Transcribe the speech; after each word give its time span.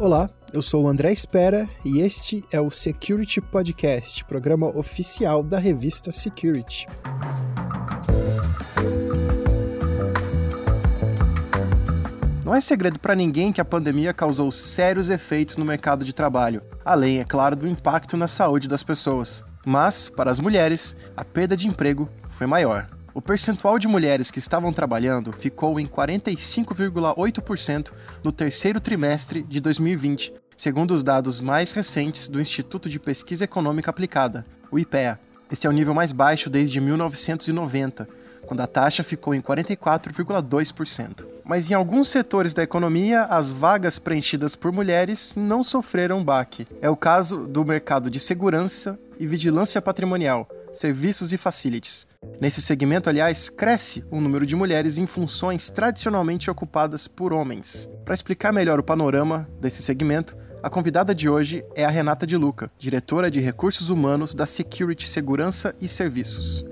Olá, 0.00 0.30
eu 0.50 0.62
sou 0.62 0.84
o 0.84 0.88
André 0.88 1.12
Espera 1.12 1.68
e 1.84 2.00
este 2.00 2.42
é 2.50 2.58
o 2.58 2.70
Security 2.70 3.38
Podcast, 3.38 4.24
programa 4.24 4.66
oficial 4.74 5.42
da 5.42 5.58
revista 5.58 6.10
Security. 6.10 6.86
Não 12.42 12.54
é 12.54 12.62
segredo 12.62 12.98
para 12.98 13.14
ninguém 13.14 13.52
que 13.52 13.60
a 13.60 13.64
pandemia 13.64 14.14
causou 14.14 14.50
sérios 14.50 15.10
efeitos 15.10 15.58
no 15.58 15.66
mercado 15.66 16.02
de 16.02 16.14
trabalho, 16.14 16.62
além, 16.82 17.20
é 17.20 17.24
claro, 17.24 17.54
do 17.54 17.68
impacto 17.68 18.16
na 18.16 18.26
saúde 18.26 18.66
das 18.66 18.82
pessoas. 18.82 19.44
Mas, 19.66 20.08
para 20.08 20.30
as 20.30 20.40
mulheres, 20.40 20.96
a 21.14 21.22
perda 21.22 21.54
de 21.54 21.68
emprego 21.68 22.08
foi 22.38 22.46
maior. 22.46 22.88
O 23.12 23.20
percentual 23.20 23.76
de 23.76 23.88
mulheres 23.88 24.30
que 24.30 24.38
estavam 24.38 24.72
trabalhando 24.72 25.32
ficou 25.32 25.80
em 25.80 25.86
45,8% 25.86 27.90
no 28.22 28.30
terceiro 28.30 28.80
trimestre 28.80 29.42
de 29.42 29.58
2020, 29.60 30.32
segundo 30.56 30.94
os 30.94 31.02
dados 31.02 31.40
mais 31.40 31.72
recentes 31.72 32.28
do 32.28 32.40
Instituto 32.40 32.88
de 32.88 33.00
Pesquisa 33.00 33.42
Econômica 33.44 33.90
Aplicada, 33.90 34.44
o 34.70 34.78
IPEA. 34.78 35.18
Este 35.50 35.66
é 35.66 35.70
o 35.70 35.72
nível 35.72 35.92
mais 35.92 36.12
baixo 36.12 36.48
desde 36.48 36.80
1990, 36.80 38.08
quando 38.46 38.60
a 38.60 38.68
taxa 38.68 39.02
ficou 39.02 39.34
em 39.34 39.40
44,2%. 39.40 41.24
Mas 41.44 41.68
em 41.68 41.74
alguns 41.74 42.08
setores 42.08 42.54
da 42.54 42.62
economia, 42.62 43.24
as 43.24 43.52
vagas 43.52 43.98
preenchidas 43.98 44.54
por 44.54 44.70
mulheres 44.70 45.34
não 45.36 45.64
sofreram 45.64 46.22
baque. 46.22 46.64
É 46.80 46.88
o 46.88 46.96
caso 46.96 47.48
do 47.48 47.64
mercado 47.64 48.08
de 48.08 48.20
segurança 48.20 48.96
e 49.18 49.26
vigilância 49.26 49.82
patrimonial, 49.82 50.48
serviços 50.72 51.32
e 51.32 51.36
facilities. 51.36 52.06
Nesse 52.40 52.62
segmento, 52.62 53.08
aliás, 53.08 53.48
cresce 53.48 54.04
o 54.10 54.20
número 54.20 54.46
de 54.46 54.56
mulheres 54.56 54.98
em 54.98 55.06
funções 55.06 55.70
tradicionalmente 55.70 56.50
ocupadas 56.50 57.06
por 57.08 57.32
homens. 57.32 57.88
Para 58.04 58.14
explicar 58.14 58.52
melhor 58.52 58.78
o 58.78 58.84
panorama 58.84 59.48
desse 59.60 59.82
segmento, 59.82 60.36
a 60.62 60.68
convidada 60.68 61.14
de 61.14 61.28
hoje 61.28 61.64
é 61.74 61.84
a 61.84 61.90
Renata 61.90 62.26
de 62.26 62.36
Luca, 62.36 62.70
diretora 62.78 63.30
de 63.30 63.40
Recursos 63.40 63.88
Humanos 63.88 64.34
da 64.34 64.44
Security 64.44 65.08
Segurança 65.08 65.74
e 65.80 65.88
Serviços. 65.88 66.64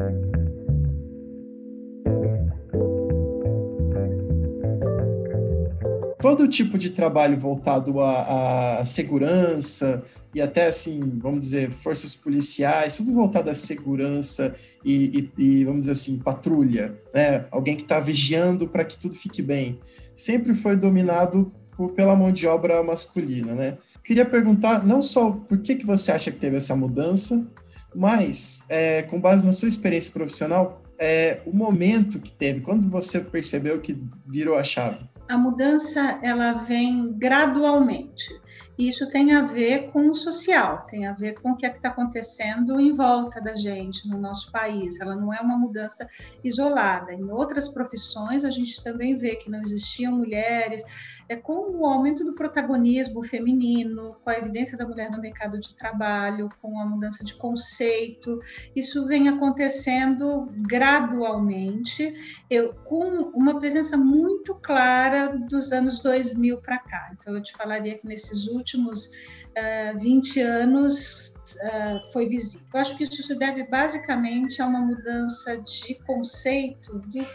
Todo 6.19 6.49
tipo 6.49 6.77
de 6.77 6.91
trabalho 6.91 7.39
voltado 7.39 8.01
à, 8.01 8.81
à, 8.81 8.85
segurança 8.85 10.03
e 10.35 10.41
até 10.41 10.67
assim, 10.67 11.01
vamos 11.17 11.41
dizer, 11.41 11.71
forças 11.71 12.15
policiais, 12.15 12.97
tudo 12.97 13.15
voltado 13.15 13.51
à 13.51 13.55
segurança 13.55 14.55
e, 14.85 15.31
e, 15.39 15.45
e 15.45 15.65
vamos 15.65 15.81
dizer 15.81 15.93
assim, 15.93 16.19
patrulha, 16.19 16.99
né? 17.15 17.47
Alguém 17.51 17.77
que 17.77 17.83
está 17.83 18.01
vigiando 18.01 18.69
para 18.69 18.85
que 18.85 18.99
tudo 18.99 19.15
fique 19.15 19.41
bem, 19.41 19.79
sempre 20.17 20.55
foi 20.55 20.77
dominado 20.77 21.53
por, 21.77 21.93
pela 21.93 22.17
mão 22.17 22.33
de 22.33 22.47
obra 22.47 22.83
masculina, 22.83 23.55
né? 23.55 23.79
Queria 24.05 24.25
perguntar 24.25 24.85
não 24.85 25.01
só 25.01 25.31
por 25.31 25.59
que, 25.59 25.77
que 25.77 25.87
você 25.87 26.11
acha 26.11 26.31
que 26.31 26.39
teve 26.39 26.57
essa 26.57 26.75
mudança, 26.75 27.47
mas 27.95 28.63
é, 28.69 29.03
com 29.03 29.21
base 29.21 29.47
na 29.47 29.53
sua 29.53 29.69
experiência 29.69 30.13
profissional, 30.13 30.83
é, 30.99 31.41
o 31.47 31.57
momento 31.57 32.19
que 32.19 32.33
teve, 32.33 32.61
quando 32.61 32.91
você 32.91 33.21
percebeu 33.21 33.81
que 33.81 33.97
virou 34.27 34.59
a 34.59 34.65
chave? 34.65 35.09
A 35.29 35.37
mudança 35.37 36.19
ela 36.23 36.55
vem 36.55 37.13
gradualmente. 37.13 38.41
Isso 38.79 39.11
tem 39.11 39.35
a 39.35 39.43
ver 39.43 39.91
com 39.91 40.09
o 40.09 40.15
social, 40.15 40.87
tem 40.89 41.07
a 41.07 41.13
ver 41.13 41.35
com 41.41 41.51
o 41.51 41.57
que 41.57 41.67
é 41.67 41.69
está 41.69 41.89
acontecendo 41.89 42.79
em 42.81 42.95
volta 42.95 43.41
da 43.41 43.57
gente, 43.57 44.09
no 44.09 44.19
nosso 44.19 44.53
país. 44.53 45.01
Ela 45.01 45.17
não 45.17 45.35
é 45.35 45.41
uma 45.41 45.59
mudança 45.59 46.09
isolada. 46.43 47.13
Em 47.13 47.25
outras 47.25 47.69
profissões, 47.69 48.45
a 48.45 48.51
gente 48.51 48.83
também 48.83 49.17
vê 49.17 49.35
que 49.37 49.51
não 49.51 49.61
existiam 49.61 50.13
mulheres, 50.13 50.85
é 51.29 51.37
com 51.37 51.77
o 51.77 51.85
aumento 51.85 52.25
do 52.25 52.35
protagonismo 52.35 53.23
feminino, 53.23 54.17
com 54.25 54.31
a 54.31 54.39
evidência 54.39 54.79
da 54.79 54.87
mulher 54.87 55.11
no 55.11 55.21
mercado 55.21 55.59
de 55.59 55.75
trabalho, 55.75 56.49
com 56.61 56.81
a 56.81 56.87
mudança 56.87 57.25
de 57.25 57.35
conceito, 57.35 58.41
isso 58.75 59.07
vem 59.07 59.29
acontecendo 59.29 60.49
gradualmente, 60.57 62.15
eu, 62.49 62.75
com 62.85 63.31
uma 63.35 63.61
presença 63.61 63.97
muito 63.97 64.55
clara 64.55 65.37
dos 65.37 65.71
anos 65.73 65.99
2000 65.99 66.63
para 66.63 66.79
cá. 66.79 67.11
Então, 67.13 67.35
eu 67.35 67.43
te 67.43 67.53
falaria 67.53 67.99
que 67.99 68.07
nesses 68.07 68.47
últimos 68.47 69.07
uh, 69.07 69.13
eh, 69.57 69.95
20 69.95 70.41
anos 70.41 71.35
uh, 71.57 72.13
foi 72.13 72.27
visível. 72.27 72.67
Eu 72.73 72.81
acho 72.81 72.97
que 72.97 73.05
isso 73.05 73.23
se 73.23 73.35
deve 73.35 73.65
basicamente 73.65 74.63
a 74.63 74.67
uma 74.67 74.81
mudança 74.81 75.59
de 75.59 75.95
conceito 76.07 76.99
do 77.01 77.27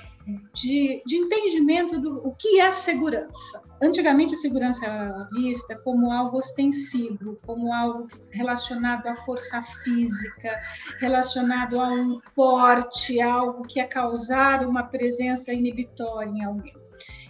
de, 0.54 1.02
de 1.06 1.16
entendimento 1.16 2.00
do 2.00 2.28
o 2.28 2.36
que 2.36 2.60
é 2.60 2.72
segurança. 2.72 3.62
Antigamente, 3.82 4.34
a 4.34 4.38
segurança 4.38 4.86
era 4.86 5.28
vista 5.34 5.78
como 5.78 6.12
algo 6.12 6.38
ostensivo, 6.38 7.38
como 7.46 7.74
algo 7.74 8.08
relacionado 8.32 9.08
à 9.08 9.16
força 9.16 9.62
física, 9.62 10.62
relacionado 11.00 11.80
a 11.80 11.88
um 11.90 12.22
porte, 12.34 13.20
algo 13.20 13.64
que 13.64 13.80
ia 13.80 13.88
causar 13.88 14.66
uma 14.66 14.84
presença 14.84 15.52
inibitória 15.54 16.30
em 16.30 16.44
alguém. 16.46 16.83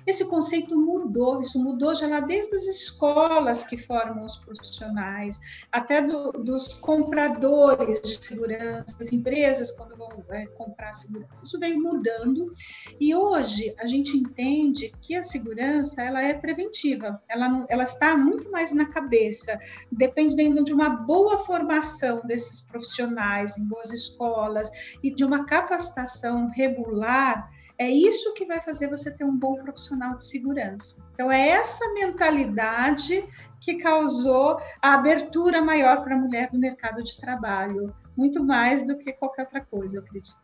Esse 0.05 0.25
conceito 0.25 0.77
mudou, 0.77 1.39
isso 1.39 1.59
mudou 1.59 1.95
já 1.95 2.07
lá 2.07 2.19
desde 2.19 2.55
as 2.55 2.63
escolas 2.63 3.63
que 3.63 3.77
formam 3.77 4.25
os 4.25 4.35
profissionais, 4.35 5.39
até 5.71 6.01
do, 6.01 6.31
dos 6.31 6.73
compradores 6.75 8.01
de 8.01 8.23
segurança, 8.23 8.97
das 8.97 9.11
empresas 9.13 9.71
quando 9.71 9.95
vão 9.95 10.09
é, 10.29 10.45
comprar 10.47 10.93
segurança. 10.93 11.45
Isso 11.45 11.59
veio 11.59 11.81
mudando 11.81 12.53
e 12.99 13.15
hoje 13.15 13.73
a 13.77 13.85
gente 13.85 14.17
entende 14.17 14.93
que 15.01 15.15
a 15.15 15.23
segurança 15.23 16.01
ela 16.01 16.21
é 16.21 16.33
preventiva, 16.33 17.21
ela, 17.27 17.65
ela 17.69 17.83
está 17.83 18.17
muito 18.17 18.51
mais 18.51 18.73
na 18.73 18.85
cabeça, 18.85 19.59
depende 19.91 20.35
de 20.63 20.73
uma 20.73 20.89
boa 20.89 21.39
formação 21.39 22.21
desses 22.25 22.61
profissionais 22.61 23.57
em 23.57 23.65
boas 23.65 23.91
escolas 23.91 24.69
e 25.01 25.13
de 25.13 25.23
uma 25.23 25.45
capacitação 25.45 26.49
regular 26.49 27.52
é 27.77 27.89
isso 27.89 28.33
que 28.33 28.45
vai 28.45 28.61
fazer 28.61 28.89
você 28.89 29.11
ter 29.11 29.23
um 29.23 29.37
bom 29.37 29.55
profissional 29.55 30.15
de 30.15 30.25
segurança. 30.25 31.03
Então, 31.13 31.31
é 31.31 31.49
essa 31.49 31.93
mentalidade 31.93 33.23
que 33.59 33.75
causou 33.75 34.59
a 34.81 34.93
abertura 34.95 35.61
maior 35.61 36.03
para 36.03 36.15
a 36.15 36.17
mulher 36.17 36.49
no 36.51 36.59
mercado 36.59 37.01
de 37.03 37.17
trabalho, 37.17 37.93
muito 38.15 38.43
mais 38.43 38.85
do 38.85 38.97
que 38.97 39.11
qualquer 39.13 39.43
outra 39.43 39.61
coisa, 39.61 39.97
eu 39.97 40.01
acredito. 40.01 40.35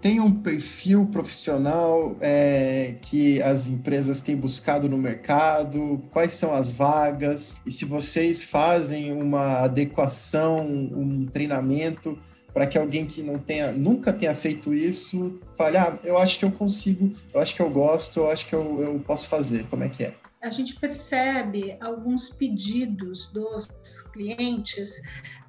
Tem 0.00 0.20
um 0.20 0.42
perfil 0.42 1.06
profissional 1.06 2.16
é, 2.20 2.96
que 3.02 3.42
as 3.42 3.66
empresas 3.66 4.20
têm 4.20 4.36
buscado 4.36 4.88
no 4.88 4.98
mercado? 4.98 6.04
Quais 6.10 6.34
são 6.34 6.54
as 6.54 6.70
vagas? 6.70 7.58
E 7.66 7.72
se 7.72 7.84
vocês 7.84 8.44
fazem 8.44 9.12
uma 9.12 9.64
adequação, 9.64 10.58
um 10.60 11.26
treinamento 11.26 12.16
para 12.56 12.66
que 12.66 12.78
alguém 12.78 13.04
que 13.04 13.22
não 13.22 13.36
tenha, 13.36 13.70
nunca 13.70 14.14
tenha 14.14 14.34
feito 14.34 14.72
isso, 14.72 15.38
fale, 15.58 15.76
ah, 15.76 15.98
eu 16.02 16.16
acho 16.16 16.38
que 16.38 16.44
eu 16.46 16.50
consigo, 16.50 17.14
eu 17.34 17.38
acho 17.38 17.54
que 17.54 17.60
eu 17.60 17.68
gosto, 17.68 18.20
eu 18.20 18.30
acho 18.30 18.46
que 18.46 18.54
eu, 18.54 18.82
eu 18.82 18.98
posso 19.00 19.28
fazer. 19.28 19.66
Como 19.66 19.84
é 19.84 19.90
que 19.90 20.04
é? 20.04 20.14
A 20.40 20.48
gente 20.48 20.74
percebe 20.76 21.76
alguns 21.82 22.30
pedidos 22.30 23.30
dos 23.30 23.68
clientes 24.10 25.02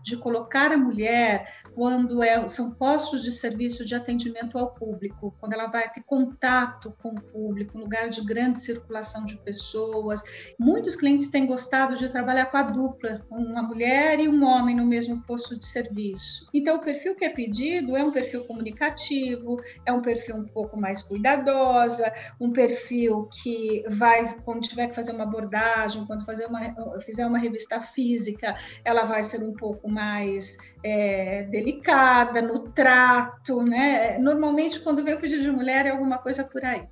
de 0.07 0.15
colocar 0.15 0.71
a 0.71 0.77
mulher 0.77 1.51
quando 1.75 2.23
é, 2.23 2.47
são 2.47 2.71
postos 2.71 3.21
de 3.23 3.31
serviço 3.31 3.83
de 3.83 3.93
atendimento 3.93 4.57
ao 4.57 4.73
público, 4.73 5.35
quando 5.37 5.51
ela 5.51 5.67
vai 5.67 5.91
ter 5.91 6.01
contato 6.03 6.95
com 7.03 7.09
o 7.09 7.21
público, 7.21 7.77
um 7.77 7.81
lugar 7.81 8.09
de 8.09 8.23
grande 8.23 8.59
circulação 8.59 9.25
de 9.25 9.37
pessoas. 9.39 10.23
Muitos 10.57 10.95
clientes 10.95 11.27
têm 11.27 11.45
gostado 11.45 11.95
de 11.95 12.07
trabalhar 12.07 12.45
com 12.45 12.55
a 12.55 12.63
dupla, 12.63 13.21
uma 13.29 13.61
mulher 13.61 14.19
e 14.19 14.29
um 14.29 14.45
homem 14.45 14.77
no 14.77 14.85
mesmo 14.85 15.21
posto 15.23 15.57
de 15.57 15.65
serviço. 15.65 16.49
Então, 16.53 16.77
o 16.77 16.79
perfil 16.79 17.13
que 17.13 17.25
é 17.25 17.29
pedido 17.29 17.97
é 17.97 18.03
um 18.03 18.11
perfil 18.11 18.45
comunicativo, 18.45 19.61
é 19.85 19.91
um 19.91 20.01
perfil 20.01 20.37
um 20.37 20.45
pouco 20.45 20.77
mais 20.77 21.03
cuidadosa, 21.03 22.13
um 22.39 22.53
perfil 22.53 23.27
que 23.43 23.83
vai, 23.89 24.23
quando 24.45 24.61
tiver 24.61 24.87
que 24.87 24.95
fazer 24.95 25.11
uma 25.11 25.23
abordagem, 25.23 26.05
quando 26.05 26.23
fazer 26.23 26.45
uma, 26.45 26.61
fizer 27.01 27.25
uma 27.27 27.37
revista 27.37 27.81
física, 27.81 28.55
ela 28.85 29.03
vai 29.03 29.21
ser 29.21 29.43
um 29.43 29.53
pouco 29.53 29.89
mais 29.97 30.59
é, 30.83 31.41
delicada 31.43 32.39
no 32.39 32.59
trato, 32.59 33.63
né? 33.63 34.19
Normalmente, 34.19 34.79
quando 34.79 35.03
vem 35.03 35.15
o 35.15 35.19
pedido 35.19 35.41
de 35.41 35.51
mulher, 35.51 35.87
é 35.87 35.89
alguma 35.89 36.19
coisa 36.19 36.43
por 36.43 36.63
aí. 36.63 36.83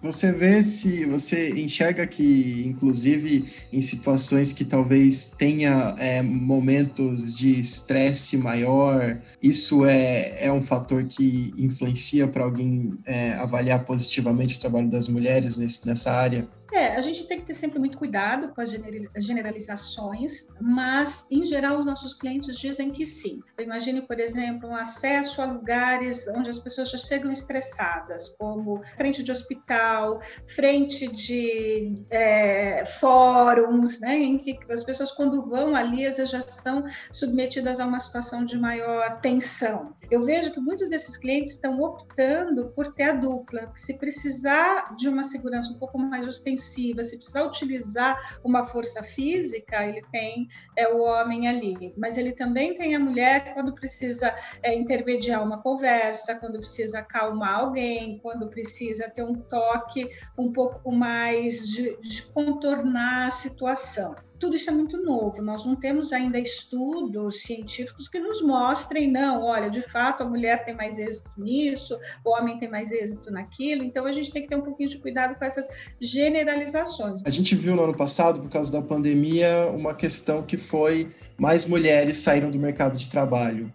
Você 0.00 0.32
vê 0.32 0.64
se 0.64 1.04
você 1.04 1.50
enxerga 1.50 2.04
que, 2.08 2.64
inclusive, 2.66 3.52
em 3.72 3.80
situações 3.80 4.52
que 4.52 4.64
talvez 4.64 5.26
tenha 5.26 5.94
é, 5.96 6.20
momentos 6.20 7.36
de 7.36 7.60
estresse 7.60 8.36
maior, 8.36 9.20
isso 9.40 9.84
é, 9.84 10.44
é 10.44 10.52
um 10.52 10.60
fator 10.60 11.04
que 11.04 11.54
influencia 11.56 12.26
para 12.26 12.42
alguém 12.42 12.98
é, 13.06 13.34
avaliar 13.34 13.84
positivamente 13.84 14.56
o 14.56 14.60
trabalho 14.60 14.90
das 14.90 15.06
mulheres 15.06 15.56
nesse, 15.56 15.86
nessa 15.86 16.10
área? 16.10 16.48
É, 16.72 16.96
a 16.96 17.00
gente 17.00 17.26
tem 17.26 17.38
que 17.38 17.44
ter 17.44 17.52
sempre 17.52 17.78
muito 17.78 17.98
cuidado 17.98 18.48
com 18.54 18.60
as 18.62 18.70
generalizações, 18.70 20.48
mas, 20.58 21.26
em 21.30 21.44
geral, 21.44 21.78
os 21.78 21.84
nossos 21.84 22.14
clientes 22.14 22.56
dizem 22.56 22.90
que 22.90 23.06
sim. 23.06 23.40
Imagine, 23.60 24.00
por 24.02 24.18
exemplo, 24.18 24.70
um 24.70 24.74
acesso 24.74 25.42
a 25.42 25.44
lugares 25.44 26.26
onde 26.28 26.48
as 26.48 26.58
pessoas 26.58 26.90
já 26.90 26.96
chegam 26.96 27.30
estressadas, 27.30 28.30
como 28.38 28.82
frente 28.96 29.22
de 29.22 29.30
hospital, 29.30 30.20
frente 30.46 31.08
de 31.08 32.02
é, 32.08 32.86
fóruns, 32.86 34.00
né, 34.00 34.16
em 34.18 34.38
que 34.38 34.58
as 34.70 34.82
pessoas, 34.82 35.10
quando 35.10 35.46
vão 35.46 35.76
ali, 35.76 36.06
às 36.06 36.16
vezes 36.16 36.32
já 36.32 36.40
são 36.40 36.84
submetidas 37.12 37.80
a 37.80 37.86
uma 37.86 38.00
situação 38.00 38.46
de 38.46 38.56
maior 38.58 39.20
tensão. 39.20 39.94
Eu 40.10 40.24
vejo 40.24 40.52
que 40.52 40.60
muitos 40.60 40.88
desses 40.88 41.18
clientes 41.18 41.52
estão 41.52 41.80
optando 41.82 42.70
por 42.70 42.94
ter 42.94 43.04
a 43.04 43.12
dupla, 43.12 43.66
que 43.66 43.80
se 43.80 43.94
precisar 43.94 44.96
de 44.96 45.08
uma 45.08 45.22
segurança 45.22 45.72
um 45.72 45.78
pouco 45.78 45.98
mais 45.98 46.26
ostensiva, 46.26 46.61
se 46.62 46.94
precisar 46.94 47.44
utilizar 47.44 48.38
uma 48.44 48.64
força 48.64 49.02
física, 49.02 49.84
ele 49.86 50.02
tem 50.10 50.48
é, 50.76 50.88
o 50.88 51.02
homem 51.02 51.48
ali, 51.48 51.94
mas 51.96 52.16
ele 52.16 52.32
também 52.32 52.74
tem 52.74 52.94
a 52.94 53.00
mulher 53.00 53.54
quando 53.54 53.74
precisa 53.74 54.34
é, 54.62 54.74
intermediar 54.74 55.42
uma 55.42 55.62
conversa, 55.62 56.36
quando 56.36 56.58
precisa 56.58 57.00
acalmar 57.00 57.60
alguém, 57.60 58.18
quando 58.22 58.48
precisa 58.48 59.10
ter 59.10 59.24
um 59.24 59.34
toque 59.34 60.10
um 60.38 60.52
pouco 60.52 60.92
mais 60.92 61.66
de, 61.66 61.96
de 62.00 62.22
contornar 62.22 63.28
a 63.28 63.30
situação 63.30 64.14
tudo 64.42 64.56
isso 64.56 64.68
é 64.68 64.72
muito 64.72 65.00
novo. 65.00 65.40
Nós 65.40 65.64
não 65.64 65.76
temos 65.76 66.12
ainda 66.12 66.36
estudos 66.36 67.42
científicos 67.42 68.08
que 68.08 68.18
nos 68.18 68.42
mostrem, 68.42 69.08
não, 69.08 69.44
olha, 69.44 69.70
de 69.70 69.80
fato 69.80 70.24
a 70.24 70.28
mulher 70.28 70.64
tem 70.64 70.74
mais 70.74 70.98
êxito 70.98 71.30
nisso, 71.38 71.96
o 72.24 72.30
homem 72.30 72.58
tem 72.58 72.68
mais 72.68 72.90
êxito 72.90 73.30
naquilo. 73.30 73.84
Então 73.84 74.04
a 74.04 74.10
gente 74.10 74.32
tem 74.32 74.42
que 74.42 74.48
ter 74.48 74.56
um 74.56 74.62
pouquinho 74.62 74.88
de 74.88 74.98
cuidado 74.98 75.36
com 75.36 75.44
essas 75.44 75.68
generalizações. 76.00 77.22
A 77.24 77.30
gente 77.30 77.54
viu 77.54 77.76
no 77.76 77.84
ano 77.84 77.96
passado, 77.96 78.40
por 78.40 78.50
causa 78.50 78.72
da 78.72 78.82
pandemia, 78.82 79.70
uma 79.72 79.94
questão 79.94 80.42
que 80.42 80.56
foi 80.56 81.12
mais 81.38 81.64
mulheres 81.64 82.18
saíram 82.18 82.50
do 82.50 82.58
mercado 82.58 82.98
de 82.98 83.08
trabalho. 83.08 83.72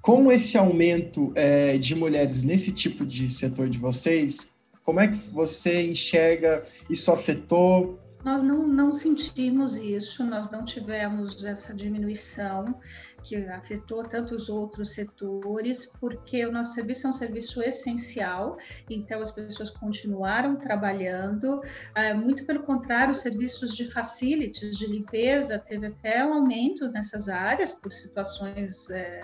Com 0.00 0.32
esse 0.32 0.56
aumento 0.56 1.30
é, 1.34 1.76
de 1.76 1.94
mulheres 1.94 2.42
nesse 2.42 2.72
tipo 2.72 3.04
de 3.04 3.28
setor 3.28 3.68
de 3.68 3.76
vocês, 3.76 4.54
como 4.82 4.98
é 4.98 5.08
que 5.08 5.16
você 5.30 5.82
enxerga 5.82 6.64
isso 6.88 7.12
afetou 7.12 7.98
nós 8.24 8.42
não, 8.42 8.66
não 8.66 8.92
sentimos 8.92 9.76
isso, 9.76 10.24
nós 10.24 10.50
não 10.50 10.64
tivemos 10.64 11.44
essa 11.44 11.74
diminuição 11.74 12.80
que 13.22 13.36
afetou 13.36 14.02
tantos 14.04 14.48
outros 14.48 14.92
setores, 14.92 15.86
porque 16.00 16.44
o 16.44 16.52
nosso 16.52 16.74
serviço 16.74 17.06
é 17.06 17.10
um 17.10 17.12
serviço 17.12 17.62
essencial, 17.62 18.58
então 18.88 19.20
as 19.20 19.30
pessoas 19.30 19.70
continuaram 19.70 20.56
trabalhando, 20.56 21.62
é, 21.94 22.12
muito 22.12 22.44
pelo 22.44 22.62
contrário, 22.62 23.12
os 23.12 23.20
serviços 23.20 23.74
de 23.74 23.90
facilities, 23.90 24.76
de 24.76 24.86
limpeza, 24.86 25.58
teve 25.58 25.86
até 25.86 26.24
um 26.24 26.34
aumento 26.34 26.90
nessas 26.90 27.28
áreas 27.28 27.72
por 27.72 27.92
situações 27.92 28.90
é, 28.90 29.20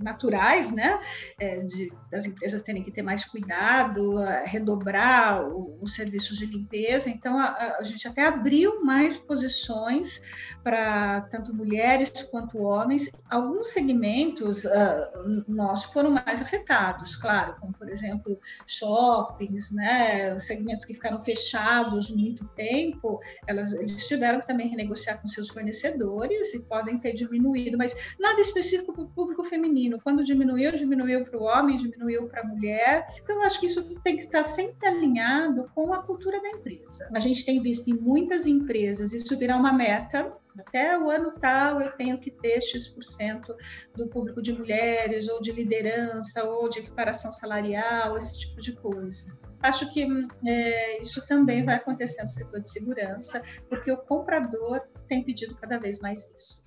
naturais, 0.00 0.70
né, 0.70 0.98
é, 1.38 1.60
de, 1.60 1.92
das 2.10 2.26
empresas 2.26 2.62
terem 2.62 2.82
que 2.82 2.90
ter 2.90 3.02
mais 3.02 3.24
cuidado, 3.24 4.16
redobrar 4.44 5.46
os 5.46 5.94
serviços 5.94 6.38
de 6.38 6.46
limpeza. 6.46 7.08
Então, 7.08 7.38
a, 7.38 7.76
a, 7.78 7.82
gente 7.82 8.06
até 8.06 8.26
abriu 8.26 8.84
mais 8.84 9.16
posições 9.16 10.20
para 10.62 11.22
tanto 11.22 11.54
mulheres 11.54 12.10
quanto 12.30 12.58
homens. 12.58 13.10
Alguns 13.28 13.68
segmentos 13.68 14.64
uh, 14.64 15.44
nossos 15.46 15.92
foram 15.92 16.10
mais 16.10 16.40
afetados, 16.40 17.16
claro, 17.16 17.56
como, 17.60 17.72
por 17.72 17.88
exemplo, 17.88 18.38
shoppings, 18.66 19.70
né, 19.72 20.36
segmentos 20.38 20.84
que 20.84 20.94
ficaram 20.94 21.20
fechados 21.20 22.10
muito 22.10 22.44
tempo, 22.56 23.20
elas, 23.46 23.72
eles 23.72 24.06
tiveram 24.06 24.40
que 24.40 24.46
também 24.46 24.68
renegociar 24.68 25.20
com 25.20 25.28
seus 25.28 25.48
fornecedores 25.48 26.54
e 26.54 26.60
podem 26.60 26.98
ter 26.98 27.12
diminuído, 27.12 27.76
mas 27.76 27.94
nada 28.18 28.40
específico 28.40 28.92
para 28.92 29.02
o 29.02 29.08
público 29.08 29.44
feminino 29.44 29.83
feminino. 29.84 30.00
Quando 30.02 30.24
diminuiu, 30.24 30.72
diminuiu 30.72 31.24
para 31.24 31.38
o 31.38 31.42
homem, 31.42 31.76
diminuiu 31.76 32.28
para 32.28 32.42
a 32.42 32.44
mulher. 32.44 33.06
Então, 33.22 33.42
acho 33.42 33.60
que 33.60 33.66
isso 33.66 33.82
tem 34.02 34.16
que 34.16 34.24
estar 34.24 34.44
sempre 34.44 34.88
alinhado 34.88 35.70
com 35.74 35.92
a 35.92 36.02
cultura 36.02 36.40
da 36.40 36.48
empresa. 36.48 37.08
A 37.14 37.20
gente 37.20 37.44
tem 37.44 37.60
visto 37.60 37.88
em 37.88 37.94
muitas 37.94 38.46
empresas 38.46 39.12
isso 39.12 39.36
virar 39.38 39.56
uma 39.56 39.72
meta, 39.72 40.32
até 40.58 40.98
o 40.98 41.10
ano 41.10 41.32
tal 41.40 41.80
eu 41.80 41.90
tenho 41.92 42.18
que 42.18 42.30
ter 42.30 42.60
X% 42.60 43.54
do 43.94 44.08
público 44.08 44.40
de 44.40 44.52
mulheres, 44.52 45.28
ou 45.28 45.40
de 45.40 45.52
liderança, 45.52 46.44
ou 46.44 46.68
de 46.68 46.78
equiparação 46.78 47.32
salarial, 47.32 48.16
esse 48.16 48.38
tipo 48.38 48.60
de 48.60 48.72
coisa. 48.72 49.36
Acho 49.60 49.90
que 49.92 50.06
é, 50.46 51.00
isso 51.00 51.24
também 51.26 51.64
vai 51.64 51.76
acontecer 51.76 52.22
no 52.22 52.30
setor 52.30 52.60
de 52.60 52.70
segurança, 52.70 53.42
porque 53.68 53.90
o 53.90 53.96
comprador 53.96 54.82
tem 55.08 55.24
pedido 55.24 55.54
cada 55.56 55.78
vez 55.78 56.00
mais 56.00 56.30
isso. 56.36 56.63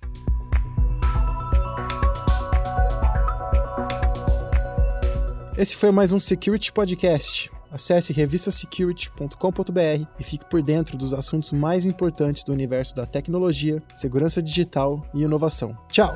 Esse 5.58 5.74
foi 5.74 5.90
mais 5.90 6.12
um 6.12 6.20
Security 6.20 6.70
Podcast. 6.70 7.50
Acesse 7.68 8.12
revistasecurity.com.br 8.12 10.06
e 10.16 10.22
fique 10.22 10.44
por 10.44 10.62
dentro 10.62 10.96
dos 10.96 11.12
assuntos 11.12 11.50
mais 11.50 11.84
importantes 11.84 12.44
do 12.44 12.52
universo 12.52 12.94
da 12.94 13.04
tecnologia, 13.04 13.82
segurança 13.92 14.40
digital 14.40 15.04
e 15.12 15.22
inovação. 15.22 15.76
Tchau! 15.88 16.14